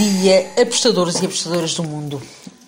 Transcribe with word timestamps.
dia, 0.00 0.50
apostadores 0.58 1.20
e 1.20 1.26
apostadoras 1.26 1.74
do 1.74 1.82
mundo. 1.82 2.22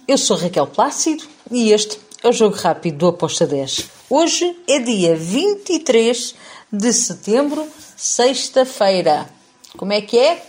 Eu 0.06 0.18
sou 0.18 0.36
Raquel 0.36 0.66
Plácido 0.66 1.24
e 1.50 1.72
este 1.72 1.98
é 2.22 2.28
o 2.28 2.32
Jogo 2.32 2.54
Rápido 2.54 2.98
do 2.98 3.06
Aposta 3.06 3.46
10. 3.46 3.88
Hoje 4.10 4.54
é 4.68 4.78
dia 4.78 5.16
23 5.16 6.34
de 6.70 6.92
setembro, 6.92 7.66
sexta-feira. 7.96 9.30
Como 9.78 9.94
é 9.94 10.02
que 10.02 10.18
é? 10.18 10.44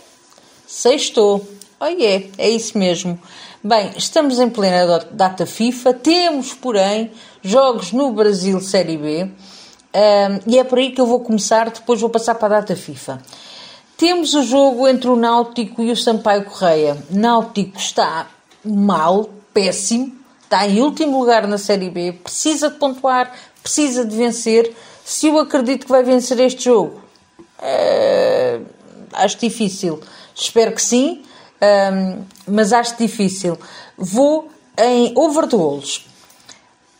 Sextou. 0.66 1.48
Oh 1.80 1.86
yeah, 1.86 2.26
é 2.36 2.50
isso 2.50 2.76
mesmo. 2.76 3.18
Bem, 3.62 3.92
estamos 3.96 4.38
em 4.38 4.50
plena 4.50 5.06
data 5.10 5.46
FIFA, 5.46 5.94
temos, 5.94 6.52
porém, 6.52 7.10
jogos 7.42 7.92
no 7.92 8.12
Brasil 8.12 8.60
Série 8.60 8.98
B. 8.98 9.24
Um, 9.24 10.50
e 10.50 10.58
é 10.58 10.64
por 10.64 10.78
aí 10.78 10.92
que 10.92 11.00
eu 11.00 11.06
vou 11.06 11.20
começar, 11.20 11.70
depois 11.70 11.98
vou 11.98 12.10
passar 12.10 12.34
para 12.34 12.58
a 12.58 12.60
data 12.60 12.76
FIFA. 12.76 13.22
Temos 14.04 14.34
o 14.34 14.42
jogo 14.42 14.86
entre 14.86 15.08
o 15.08 15.16
Náutico 15.16 15.82
e 15.82 15.90
o 15.90 15.96
Sampaio 15.96 16.44
Correia. 16.44 17.02
Náutico 17.08 17.78
está 17.78 18.28
mal, 18.62 19.30
péssimo, 19.54 20.12
está 20.42 20.68
em 20.68 20.82
último 20.82 21.18
lugar 21.18 21.46
na 21.48 21.56
Série 21.56 21.88
B, 21.88 22.12
precisa 22.12 22.68
de 22.68 22.76
pontuar, 22.76 23.32
precisa 23.62 24.04
de 24.04 24.14
vencer. 24.14 24.76
Se 25.02 25.28
eu 25.28 25.38
acredito 25.38 25.86
que 25.86 25.90
vai 25.90 26.02
vencer 26.02 26.38
este 26.38 26.64
jogo, 26.64 27.00
é, 27.62 28.60
acho 29.14 29.38
difícil. 29.38 29.98
Espero 30.34 30.72
que 30.72 30.82
sim, 30.82 31.22
mas 32.46 32.74
acho 32.74 32.98
difícil. 32.98 33.58
Vou 33.96 34.50
em 34.76 35.14
over 35.16 35.46
de 35.46 35.56
golos. 35.56 36.06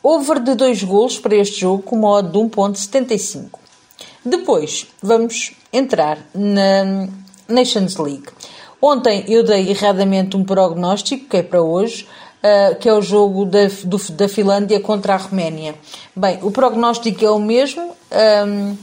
Over 0.03 0.41
de 0.41 0.55
2 0.55 0.83
golos 0.85 1.19
para 1.19 1.37
este 1.37 1.61
jogo 1.61 1.83
com 1.83 1.97
uma 1.97 2.09
odd 2.13 2.31
de 2.31 2.39
1.75. 2.39 3.64
Depois, 4.25 4.87
vamos 5.03 5.53
entrar 5.73 6.19
na 6.35 7.09
Nations 7.47 7.97
League. 7.97 8.29
Ontem 8.81 9.25
eu 9.29 9.43
dei 9.43 9.71
erradamente 9.71 10.37
um 10.37 10.45
prognóstico, 10.45 11.29
que 11.29 11.37
é 11.39 11.43
para 11.43 11.63
hoje, 11.63 12.07
uh, 12.43 12.75
que 12.77 12.89
é 12.89 12.95
o 12.95 13.03
jogo 13.03 13.45
da, 13.45 13.67
do, 13.85 13.99
da 14.13 14.29
Finlândia 14.29 14.81
contra 14.81 15.15
a 15.15 15.17
Roménia. 15.19 15.75
Bem, 16.17 16.39
o 16.43 16.51
prognóstico 16.51 17.25
é 17.25 17.31
o 17.31 17.39
mesmo. 17.39 17.95
Um, 18.47 18.77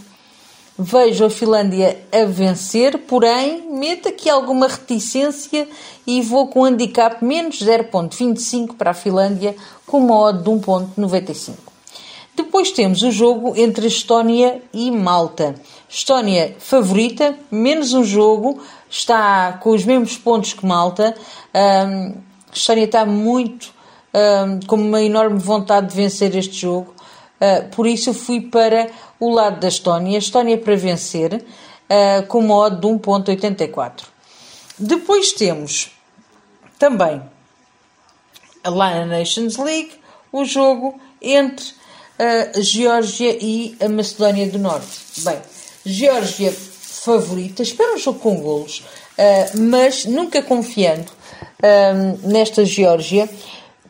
vejo 0.78 1.26
a 1.26 1.30
Finlândia 1.30 1.98
a 2.12 2.26
vencer, 2.26 2.98
porém, 3.00 3.68
meto 3.72 4.10
aqui 4.10 4.30
alguma 4.30 4.68
reticência 4.68 5.68
e 6.06 6.22
vou 6.22 6.48
com 6.48 6.62
um 6.62 6.66
handicap 6.66 7.24
menos 7.24 7.60
0.25 7.60 8.76
para 8.76 8.92
a 8.92 8.96
Finlândia, 8.96 9.56
com 9.86 10.00
uma 10.00 10.20
odd 10.20 10.44
de 10.44 10.50
1.95. 10.50 11.71
Depois 12.36 12.72
temos 12.72 13.04
o 13.04 13.12
jogo 13.12 13.54
entre 13.56 13.88
Estónia 13.88 14.62
e 14.74 14.90
Malta. 14.90 15.56
Estónia 15.90 16.56
favorita, 16.60 17.36
menos 17.52 17.94
um 17.94 18.04
jogo, 18.04 18.62
está 18.90 19.54
com 19.62 19.72
os 19.72 19.84
mesmos 19.84 20.18
pontos 20.18 20.54
que 20.54 20.66
Malta. 20.66 21.16
Um, 21.54 22.16
Estónia 22.54 22.86
está 22.86 23.06
muito 23.06 23.74
um, 24.14 24.60
com 24.66 24.76
uma 24.76 25.02
enorme 25.02 25.40
vontade 25.40 25.88
de 25.88 25.96
vencer 25.96 26.36
este 26.36 26.56
jogo. 26.56 26.94
Uh, 27.40 27.68
por 27.76 27.86
isso 27.88 28.14
fui 28.14 28.42
para 28.42 28.90
o 29.20 29.30
lado 29.30 29.60
da 29.60 29.68
Estónia. 29.68 30.18
Estónia 30.18 30.58
para 30.58 30.76
vencer, 30.76 31.34
uh, 31.34 32.26
com 32.28 32.40
uma 32.40 32.70
de 32.70 32.88
1.84. 32.88 34.04
Depois 34.80 35.34
temos 35.34 35.92
também 36.80 37.22
lá 38.66 38.96
na 38.96 39.06
Nations 39.06 39.58
League 39.58 39.92
o 40.32 40.46
jogo 40.46 41.00
entre 41.22 41.81
a 42.22 42.62
Geórgia 42.62 43.36
e 43.42 43.76
a 43.80 43.90
Macedónia 43.90 44.48
do 44.48 44.60
Norte. 44.60 45.00
Bem, 45.18 45.40
Geórgia 45.84 46.52
favorita, 46.52 47.64
espero 47.64 47.96
um 47.96 47.98
jogo 47.98 48.20
com 48.20 48.36
golos, 48.36 48.84
uh, 49.18 49.60
mas 49.60 50.06
nunca 50.06 50.44
confiando 50.44 51.12
uh, 51.12 52.28
nesta 52.28 52.64
Geórgia. 52.64 53.28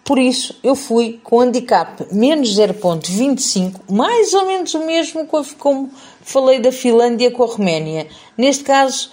Por 0.06 0.18
isso, 0.18 0.58
eu 0.64 0.76
fui 0.76 1.20
com 1.22 1.42
handicap 1.42 2.06
menos 2.12 2.58
0.25, 2.58 3.82
mais 3.90 4.34
ou 4.34 4.46
menos 4.46 4.74
o 4.74 4.86
mesmo 4.86 5.28
como 5.58 5.91
falei 6.22 6.59
da 6.59 6.72
Finlândia 6.72 7.31
com 7.31 7.44
a 7.44 7.47
Roménia. 7.47 8.08
Neste 8.38 8.64
caso, 8.64 9.12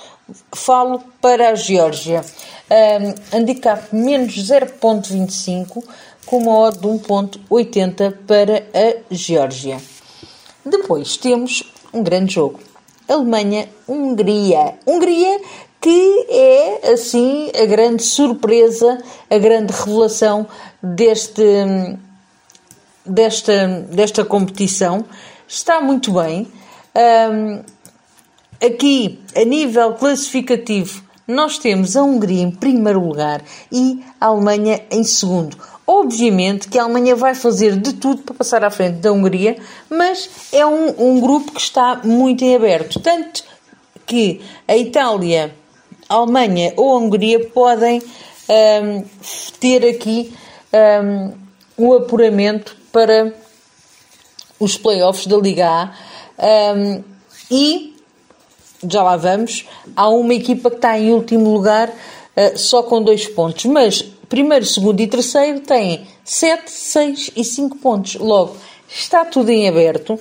falo 0.52 1.02
para 1.20 1.50
a 1.50 1.54
Geórgia. 1.56 2.24
Um, 2.70 3.36
handicap 3.36 3.94
menos 3.94 4.34
0.25 4.34 5.82
com 6.28 6.36
uma 6.38 6.58
odd 6.58 6.78
de 6.78 6.86
1.80 6.86 8.14
para 8.26 8.66
a 8.74 8.96
Geórgia. 9.10 9.80
Depois 10.64 11.16
temos 11.16 11.72
um 11.92 12.02
grande 12.02 12.34
jogo. 12.34 12.60
Alemanha-Hungria. 13.08 14.74
Hungria 14.86 15.40
que 15.80 16.26
é, 16.28 16.92
assim, 16.92 17.50
a 17.58 17.64
grande 17.64 18.02
surpresa, 18.02 19.02
a 19.30 19.38
grande 19.38 19.72
revelação 19.72 20.46
deste, 20.82 21.42
desta, 23.06 23.66
desta 23.90 24.22
competição. 24.22 25.06
Está 25.46 25.80
muito 25.80 26.12
bem. 26.12 26.46
Um, 26.94 27.62
aqui, 28.66 29.18
a 29.34 29.44
nível 29.44 29.94
classificativo, 29.94 31.02
nós 31.26 31.56
temos 31.56 31.96
a 31.96 32.02
Hungria 32.02 32.42
em 32.42 32.50
primeiro 32.50 33.00
lugar 33.00 33.42
e 33.72 34.04
a 34.20 34.26
Alemanha 34.26 34.82
em 34.90 35.02
segundo. 35.04 35.56
Obviamente 35.90 36.68
que 36.68 36.78
a 36.78 36.82
Alemanha 36.82 37.16
vai 37.16 37.34
fazer 37.34 37.74
de 37.74 37.94
tudo 37.94 38.20
para 38.20 38.34
passar 38.34 38.62
à 38.62 38.68
frente 38.68 38.96
da 38.96 39.10
Hungria, 39.10 39.56
mas 39.88 40.28
é 40.52 40.66
um, 40.66 40.94
um 40.98 41.18
grupo 41.18 41.50
que 41.50 41.60
está 41.62 42.02
muito 42.04 42.44
em 42.44 42.54
aberto. 42.54 43.00
Tanto 43.00 43.42
que 44.04 44.42
a 44.68 44.76
Itália, 44.76 45.54
a 46.06 46.16
Alemanha 46.16 46.74
ou 46.76 46.92
a 46.92 46.98
Hungria 46.98 47.40
podem 47.40 48.02
um, 48.02 49.04
ter 49.58 49.88
aqui 49.88 50.34
um, 51.00 51.32
um 51.78 51.94
apuramento 51.94 52.76
para 52.92 53.34
os 54.60 54.76
playoffs 54.76 55.26
da 55.26 55.38
Liga 55.38 55.66
A. 55.70 56.74
Um, 56.76 57.02
e 57.50 57.96
já 58.86 59.02
lá 59.02 59.16
vamos, 59.16 59.64
há 59.96 60.06
uma 60.10 60.34
equipa 60.34 60.68
que 60.68 60.76
está 60.76 60.98
em 60.98 61.12
último 61.12 61.50
lugar 61.50 61.88
uh, 61.88 62.58
só 62.58 62.82
com 62.82 63.02
dois 63.02 63.26
pontos, 63.26 63.64
mas 63.64 64.17
primeiro, 64.28 64.64
segundo 64.64 65.00
e 65.00 65.06
terceiro 65.06 65.60
têm 65.60 66.06
7, 66.24 66.70
6 66.70 67.30
e 67.36 67.44
5 67.44 67.78
pontos. 67.78 68.14
Logo, 68.16 68.56
está 68.88 69.24
tudo 69.24 69.50
em 69.50 69.68
aberto. 69.68 70.18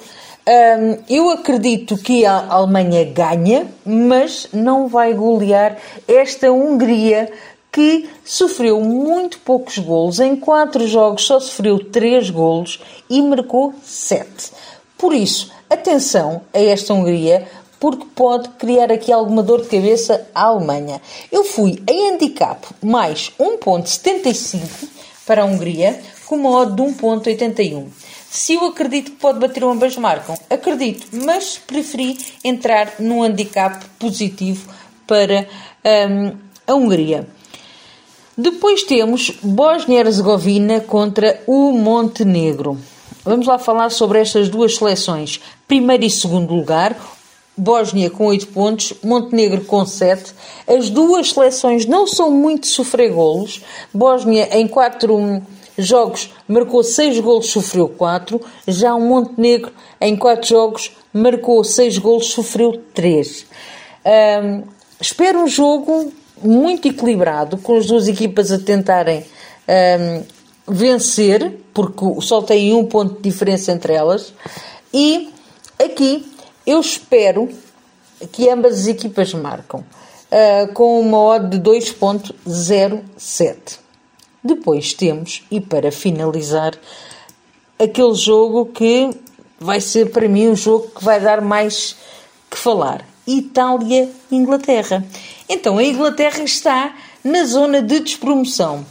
Um, 0.47 1.03
eu 1.09 1.29
acredito 1.29 1.97
que 1.97 2.25
a 2.25 2.47
Alemanha 2.47 3.03
ganha, 3.03 3.67
mas 3.85 4.47
não 4.53 4.87
vai 4.87 5.13
golear 5.13 5.77
esta 6.07 6.51
Hungria 6.51 7.29
que 7.69 8.09
sofreu 8.23 8.79
muito 8.79 9.39
poucos 9.39 9.77
golos. 9.77 10.19
Em 10.19 10.35
4 10.35 10.87
jogos 10.87 11.25
só 11.25 11.39
sofreu 11.39 11.79
3 11.79 12.29
golos 12.29 12.81
e 13.09 13.21
marcou 13.21 13.73
7. 13.83 14.51
Por 14.97 15.13
isso, 15.13 15.51
atenção 15.69 16.41
a 16.53 16.59
esta 16.59 16.93
Hungria, 16.93 17.47
porque 17.79 18.05
pode 18.15 18.49
criar 18.49 18.91
aqui 18.91 19.11
alguma 19.11 19.43
dor 19.43 19.61
de 19.61 19.67
cabeça 19.67 20.27
à 20.33 20.45
Alemanha. 20.45 21.01
Eu 21.31 21.43
fui 21.43 21.81
em 21.87 22.09
handicap 22.09 22.65
mais 22.81 23.31
1.75 23.39 24.87
para 25.25 25.43
a 25.43 25.45
Hungria, 25.45 25.99
com 26.25 26.35
uma 26.35 26.49
odd 26.49 26.75
de 26.75 26.81
1.81. 26.81 27.87
Se 28.29 28.53
eu 28.53 28.65
acredito 28.65 29.11
que 29.11 29.17
pode 29.17 29.39
bater 29.39 29.63
ambas 29.63 29.95
marcam, 29.97 30.37
acredito, 30.49 31.07
mas 31.25 31.57
preferi 31.57 32.17
entrar 32.43 32.93
num 32.99 33.23
handicap 33.23 33.85
positivo 33.99 34.69
para 35.05 35.47
um, 36.09 36.37
a 36.67 36.75
Hungria. 36.75 37.27
Depois 38.37 38.83
temos 38.83 39.31
Bósnia-Herzegovina 39.41 40.81
contra 40.81 41.41
o 41.47 41.71
Montenegro. 41.71 42.77
Vamos 43.23 43.47
lá 43.47 43.57
falar 43.57 43.89
sobre 43.89 44.19
estas 44.19 44.47
duas 44.47 44.75
seleções. 44.75 45.41
Primeiro 45.67 46.05
e 46.05 46.09
segundo 46.09 46.53
lugar, 46.53 46.95
Bósnia 47.57 48.11
com 48.11 48.27
8 48.27 48.47
pontos, 48.49 48.93
Montenegro 49.03 49.65
com 49.65 49.83
7. 49.83 50.31
As 50.67 50.91
duas 50.91 51.31
seleções 51.31 51.87
não 51.87 52.05
são 52.05 52.29
muito 52.29 52.67
sofrer 52.67 53.11
golos. 53.11 53.63
Bósnia 53.91 54.47
em 54.55 54.67
4 54.67 55.41
jogos 55.77 56.31
marcou 56.47 56.83
6 56.83 57.19
golos, 57.19 57.47
sofreu 57.47 57.89
4. 57.89 58.39
Já 58.67 58.93
o 58.93 59.01
Montenegro 59.01 59.71
em 59.99 60.15
4 60.15 60.47
jogos 60.47 60.91
marcou 61.11 61.63
6 61.63 61.97
golos, 61.97 62.27
sofreu 62.27 62.79
3. 62.93 63.47
Um, 64.05 64.63
espero 65.01 65.39
um 65.39 65.47
jogo 65.47 66.13
muito 66.43 66.87
equilibrado, 66.87 67.57
com 67.57 67.75
as 67.75 67.87
duas 67.87 68.07
equipas 68.07 68.51
a 68.51 68.59
tentarem 68.59 69.25
um, 69.67 70.23
vencer, 70.67 71.59
porque 71.73 72.21
só 72.21 72.41
tem 72.41 72.73
um 72.73 72.85
ponto 72.85 73.15
de 73.15 73.29
diferença 73.29 73.71
entre 73.71 73.93
elas. 73.93 74.31
E 74.93 75.29
aqui 75.79 76.36
eu 76.67 76.81
espero 76.81 77.49
que 78.31 78.49
ambas 78.49 78.81
as 78.81 78.87
equipas 78.87 79.33
marcam 79.33 79.79
uh, 79.79 80.73
com 80.73 80.99
uma 80.99 81.17
odd 81.17 81.57
de 81.57 81.69
2.07. 81.69 83.79
Depois 84.43 84.93
temos, 84.93 85.43
e 85.49 85.61
para 85.61 85.91
finalizar, 85.91 86.73
aquele 87.79 88.13
jogo 88.13 88.65
que 88.65 89.09
vai 89.59 89.79
ser 89.79 90.11
para 90.11 90.27
mim 90.27 90.49
um 90.49 90.55
jogo 90.55 90.89
que 90.89 91.03
vai 91.03 91.21
dar 91.21 91.41
mais 91.41 91.95
que 92.49 92.57
falar. 92.57 93.05
Itália-Inglaterra. 93.25 95.05
Então 95.49 95.77
a 95.77 95.83
Inglaterra 95.83 96.43
está 96.43 96.95
na 97.23 97.45
zona 97.45 97.81
de 97.81 97.99
despromoção. 97.99 98.85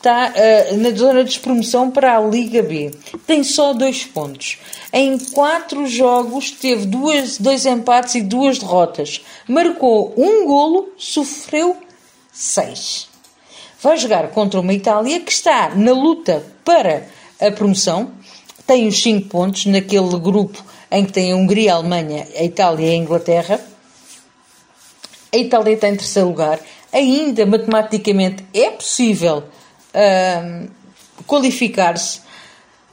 Está 0.00 0.32
uh, 0.32 0.76
na 0.78 0.90
zona 0.92 1.22
de 1.22 1.28
despromoção 1.28 1.90
para 1.90 2.16
a 2.16 2.20
Liga 2.22 2.62
B. 2.62 2.90
Tem 3.26 3.44
só 3.44 3.74
dois 3.74 4.02
pontos. 4.02 4.56
Em 4.90 5.18
quatro 5.18 5.86
jogos 5.86 6.50
teve 6.52 6.86
duas, 6.86 7.36
dois 7.36 7.66
empates 7.66 8.14
e 8.14 8.22
duas 8.22 8.58
derrotas. 8.58 9.20
Marcou 9.46 10.14
um 10.16 10.46
golo, 10.46 10.88
sofreu 10.96 11.76
seis. 12.32 13.08
Vai 13.82 13.98
jogar 13.98 14.30
contra 14.30 14.58
uma 14.58 14.72
Itália 14.72 15.20
que 15.20 15.30
está 15.30 15.74
na 15.74 15.92
luta 15.92 16.46
para 16.64 17.06
a 17.38 17.50
promoção. 17.50 18.10
Tem 18.66 18.88
os 18.88 19.02
cinco 19.02 19.28
pontos 19.28 19.66
naquele 19.66 20.18
grupo 20.18 20.64
em 20.90 21.04
que 21.04 21.12
tem 21.12 21.30
a 21.30 21.36
Hungria, 21.36 21.74
a 21.74 21.76
Alemanha, 21.76 22.26
a 22.34 22.42
Itália 22.42 22.86
e 22.86 22.90
a 22.92 22.96
Inglaterra. 22.96 23.60
A 25.30 25.36
Itália 25.36 25.74
está 25.74 25.90
em 25.90 25.96
terceiro 25.96 26.28
lugar. 26.28 26.58
Ainda 26.90 27.44
matematicamente 27.44 28.46
é 28.54 28.70
possível 28.70 29.44
qualificar-se. 31.26 32.20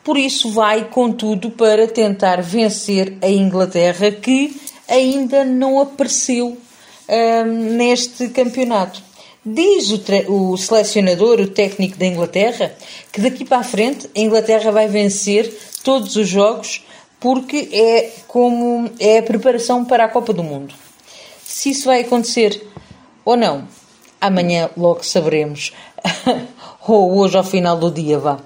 Por 0.03 0.17
isso, 0.17 0.51
vai 0.51 0.85
com 0.85 1.11
tudo 1.11 1.51
para 1.51 1.87
tentar 1.87 2.41
vencer 2.41 3.17
a 3.21 3.29
Inglaterra, 3.29 4.11
que 4.11 4.55
ainda 4.87 5.43
não 5.43 5.79
apareceu 5.81 6.57
uh, 7.07 7.45
neste 7.45 8.29
campeonato. 8.29 9.01
Diz 9.45 9.91
o, 9.91 10.01
o, 10.31 10.57
selecionador, 10.57 11.39
o 11.39 11.47
técnico 11.47 11.97
da 11.97 12.05
Inglaterra, 12.05 12.75
que 13.11 13.21
daqui 13.21 13.45
para 13.45 13.59
a 13.59 13.63
frente 13.63 14.09
a 14.15 14.19
Inglaterra 14.19 14.71
vai 14.71 14.87
vencer 14.87 15.53
todos 15.83 16.15
os 16.15 16.27
jogos 16.27 16.83
porque 17.19 17.69
é 17.71 18.11
como 18.27 18.89
é 18.99 19.19
a 19.19 19.23
preparação 19.23 19.85
para 19.85 20.05
a 20.05 20.09
Copa 20.09 20.33
do 20.33 20.43
Mundo. 20.43 20.73
Se 21.43 21.71
isso 21.71 21.85
vai 21.85 22.01
acontecer 22.01 22.61
ou 23.23 23.35
não, 23.35 23.67
amanhã 24.19 24.69
logo 24.77 25.03
saberemos. 25.03 25.73
ou 26.87 27.17
hoje 27.17 27.37
ao 27.37 27.43
final 27.43 27.77
do 27.77 27.91
dia, 27.91 28.19
vá. 28.19 28.39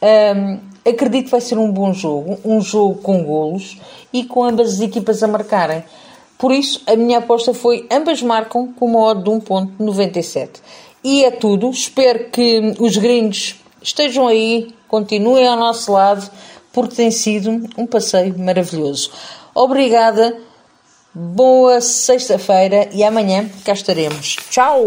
Um, 0.00 0.58
acredito 0.88 1.26
que 1.26 1.30
vai 1.30 1.40
ser 1.40 1.58
um 1.58 1.70
bom 1.70 1.92
jogo, 1.92 2.38
um 2.44 2.60
jogo 2.60 3.00
com 3.02 3.22
golos 3.24 3.78
e 4.12 4.24
com 4.24 4.44
ambas 4.44 4.74
as 4.74 4.80
equipas 4.80 5.22
a 5.22 5.28
marcarem. 5.28 5.82
Por 6.38 6.52
isso, 6.52 6.82
a 6.86 6.94
minha 6.94 7.18
aposta 7.18 7.52
foi 7.52 7.86
ambas 7.90 8.22
marcam 8.22 8.72
com 8.72 8.86
uma 8.86 9.00
odd 9.00 9.24
de 9.24 9.30
1.97. 9.30 10.60
E 11.02 11.24
é 11.24 11.30
tudo. 11.30 11.70
Espero 11.70 12.30
que 12.30 12.74
os 12.78 12.96
gringos 12.96 13.56
estejam 13.82 14.28
aí, 14.28 14.72
continuem 14.86 15.46
ao 15.46 15.56
nosso 15.56 15.92
lado 15.92 16.30
porque 16.72 16.94
tem 16.94 17.10
sido 17.10 17.50
um 17.76 17.86
passeio 17.86 18.38
maravilhoso. 18.38 19.10
Obrigada, 19.52 20.36
boa 21.12 21.80
sexta-feira 21.80 22.88
e 22.92 23.02
amanhã 23.02 23.50
cá 23.64 23.72
estaremos. 23.72 24.36
Tchau! 24.48 24.84